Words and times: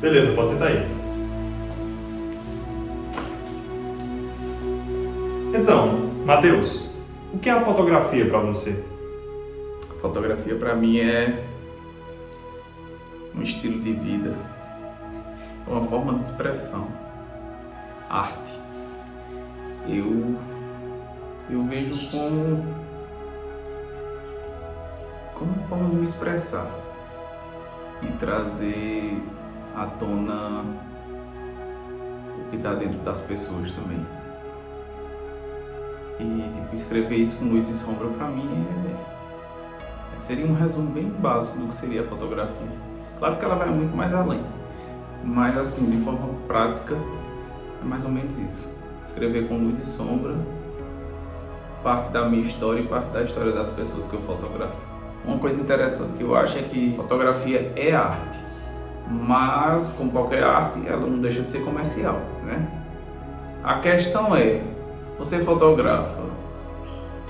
Beleza, 0.00 0.32
pode 0.32 0.50
sentar 0.50 0.68
aí. 0.68 0.86
Então, 5.54 5.98
Matheus, 6.24 6.94
o 7.34 7.38
que 7.38 7.50
é 7.50 7.52
a 7.52 7.60
fotografia 7.60 8.24
para 8.26 8.38
você? 8.40 8.82
Fotografia 10.00 10.56
para 10.56 10.74
mim 10.74 11.00
é 11.00 11.44
um 13.36 13.42
estilo 13.42 13.78
de 13.80 13.92
vida, 13.92 14.34
uma 15.66 15.86
forma 15.86 16.14
de 16.14 16.24
expressão, 16.24 16.88
arte. 18.08 18.58
Eu 19.86 20.34
eu 21.50 21.64
vejo 21.64 22.10
como 22.10 22.64
como 25.34 25.52
uma 25.52 25.66
forma 25.66 25.90
de 25.90 25.96
me 25.96 26.04
expressar 26.04 26.70
e 28.02 28.06
trazer 28.18 29.20
à 29.74 29.86
tona 29.86 30.64
o 32.38 32.50
que 32.50 32.56
está 32.56 32.74
dentro 32.74 32.98
das 33.00 33.20
pessoas 33.20 33.72
também. 33.72 34.04
E 36.18 36.50
tipo, 36.52 36.74
escrever 36.74 37.16
isso 37.16 37.38
com 37.38 37.46
luz 37.46 37.68
e 37.68 37.74
sombra 37.74 38.08
para 38.08 38.26
mim 38.26 38.66
é, 40.16 40.18
seria 40.18 40.46
um 40.46 40.54
resumo 40.54 40.90
bem 40.90 41.08
básico 41.08 41.58
do 41.58 41.68
que 41.68 41.74
seria 41.74 42.02
a 42.02 42.04
fotografia. 42.04 42.68
Claro 43.18 43.36
que 43.36 43.44
ela 43.44 43.54
vai 43.54 43.70
muito 43.70 43.96
mais 43.96 44.12
além, 44.14 44.42
mas 45.24 45.56
assim, 45.56 45.90
de 45.90 46.02
forma 46.04 46.28
prática, 46.46 46.94
é 46.94 47.84
mais 47.84 48.04
ou 48.04 48.10
menos 48.10 48.38
isso. 48.38 48.70
Escrever 49.02 49.48
com 49.48 49.56
luz 49.56 49.78
e 49.78 49.86
sombra 49.86 50.34
parte 51.82 52.10
da 52.10 52.28
minha 52.28 52.42
história 52.42 52.80
e 52.80 52.86
parte 52.86 53.10
da 53.10 53.22
história 53.22 53.52
das 53.52 53.70
pessoas 53.70 54.06
que 54.06 54.14
eu 54.14 54.20
fotografo. 54.20 54.76
Uma 55.24 55.38
coisa 55.38 55.60
interessante 55.60 56.14
que 56.14 56.22
eu 56.22 56.34
acho 56.34 56.58
é 56.58 56.62
que 56.62 56.94
fotografia 56.96 57.72
é 57.76 57.92
arte, 57.92 58.38
mas 59.10 59.90
como 59.92 60.12
qualquer 60.12 60.44
arte, 60.44 60.80
ela 60.86 61.04
não 61.06 61.18
deixa 61.18 61.42
de 61.42 61.50
ser 61.50 61.64
comercial, 61.64 62.20
né? 62.44 62.68
A 63.62 63.80
questão 63.80 64.34
é, 64.36 64.62
você 65.18 65.40
fotografa 65.40 66.30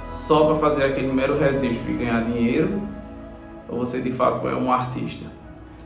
só 0.00 0.46
para 0.46 0.54
fazer 0.54 0.84
aquele 0.84 1.12
mero 1.12 1.36
registro 1.36 1.90
e 1.90 1.96
ganhar 1.96 2.24
dinheiro, 2.24 2.80
ou 3.68 3.78
você 3.78 4.00
de 4.00 4.12
fato 4.12 4.48
é 4.48 4.54
um 4.54 4.72
artista? 4.72 5.28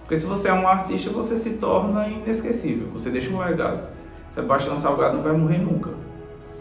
Porque 0.03 0.17
se 0.17 0.27
você 0.27 0.49
é 0.49 0.53
um 0.53 0.69
artista, 0.69 1.11
você 1.11 1.37
se 1.37 1.55
torna 1.55 2.07
inesquecível, 2.07 2.89
você 2.93 3.11
deixa 3.11 3.31
um 3.31 3.39
legado. 3.39 3.89
Sebastião 4.31 4.77
Salgado 4.79 5.17
não 5.17 5.23
vai 5.23 5.33
morrer 5.33 5.59
nunca, 5.59 5.91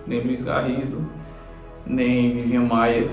nem 0.05 0.21
Luiz 0.21 0.41
Garrido, 0.41 1.05
nem 1.85 2.33
Vivian 2.33 2.63
Maia. 2.63 3.09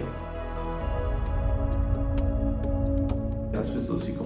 As 3.58 3.68
pessoas 3.68 4.04
ficam 4.04 4.23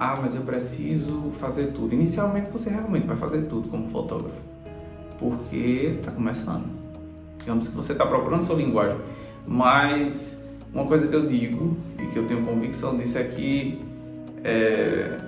ah, 0.00 0.16
mas 0.20 0.34
eu 0.34 0.40
preciso 0.40 1.30
fazer 1.38 1.72
tudo. 1.72 1.94
Inicialmente 1.94 2.50
você 2.50 2.70
realmente 2.70 3.06
vai 3.06 3.18
fazer 3.18 3.42
tudo 3.42 3.68
como 3.68 3.86
fotógrafo 3.88 4.40
porque 5.18 5.96
está 5.98 6.10
começando. 6.10 6.64
Digamos 7.38 7.68
que 7.68 7.76
você 7.76 7.92
está 7.92 8.06
procurando 8.06 8.40
sua 8.40 8.56
linguagem, 8.56 8.98
mas 9.46 10.48
uma 10.72 10.86
coisa 10.86 11.06
que 11.06 11.14
eu 11.14 11.26
digo 11.26 11.76
e 11.98 12.06
que 12.06 12.16
eu 12.18 12.26
tenho 12.26 12.42
convicção 12.42 12.96
disso 12.96 13.18
é 13.18 13.24
que 13.24 13.84
é, 14.42 15.18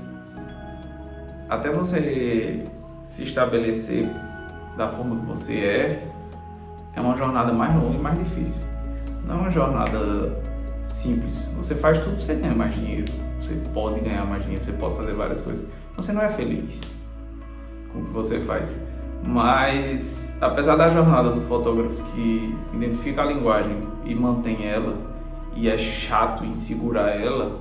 até 1.51 1.71
você 1.71 2.65
se 3.05 3.25
estabelecer 3.25 4.09
da 4.79 4.89
forma 4.89 5.17
que 5.17 5.27
você 5.27 5.55
é, 5.59 6.09
é 6.95 7.01
uma 7.01 7.15
jornada 7.15 7.53
mais 7.53 7.75
longa 7.75 7.99
e 7.99 8.01
mais 8.01 8.19
difícil. 8.19 8.63
Não 9.27 9.35
é 9.35 9.39
uma 9.43 9.51
jornada 9.51 10.52
simples. 10.85 11.47
Você 11.57 11.75
faz 11.75 11.99
tudo, 11.99 12.21
você 12.21 12.35
ganha 12.35 12.55
mais 12.55 12.75
dinheiro. 12.75 13.13
Você 13.41 13.55
pode 13.73 14.01
ganhar 14.01 14.25
mais 14.25 14.43
dinheiro, 14.43 14.65
você 14.65 14.73
pode 14.73 14.97
fazer 14.97 15.15
várias 15.15 15.41
coisas. 15.41 15.67
Você 15.97 16.13
não 16.13 16.23
é 16.23 16.29
feliz 16.29 16.81
com 17.93 18.01
o 18.01 18.05
que 18.05 18.11
você 18.11 18.41
faz. 18.41 18.87
Mas, 19.27 20.37
apesar 20.41 20.77
da 20.77 20.89
jornada 20.89 21.31
do 21.31 21.41
fotógrafo 21.43 22.03
que 22.13 22.57
identifica 22.73 23.23
a 23.23 23.27
linguagem 23.27 23.77
e 24.05 24.15
mantém 24.15 24.67
ela, 24.67 24.97
e 25.55 25.69
é 25.69 25.79
chato 25.79 26.45
em 26.45 26.53
segurar 26.53 27.11
ela, 27.11 27.61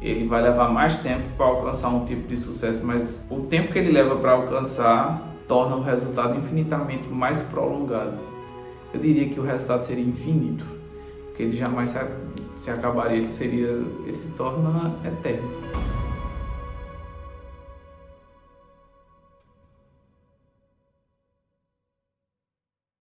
ele 0.00 0.26
vai 0.26 0.42
levar 0.42 0.68
mais 0.70 0.98
tempo 1.00 1.28
para 1.36 1.46
alcançar 1.46 1.88
um 1.88 2.04
tipo 2.04 2.26
de 2.28 2.36
sucesso, 2.36 2.84
mas 2.84 3.26
o 3.28 3.40
tempo 3.40 3.72
que 3.72 3.78
ele 3.78 3.90
leva 3.90 4.16
para 4.16 4.32
alcançar 4.32 5.22
torna 5.46 5.76
o 5.76 5.82
resultado 5.82 6.36
infinitamente 6.36 7.08
mais 7.08 7.40
prolongado. 7.40 8.18
Eu 8.92 9.00
diria 9.00 9.28
que 9.28 9.38
o 9.38 9.42
resultado 9.42 9.82
seria 9.82 10.04
infinito, 10.04 10.64
porque 11.38 11.44
ele 11.44 11.56
jamais 11.56 11.94
se, 12.58 12.68
acabaria, 12.68 13.18
ele 13.18 13.28
seria, 13.28 13.68
ele 13.68 14.16
se 14.16 14.32
torna 14.32 14.92
eterno. 15.04 15.48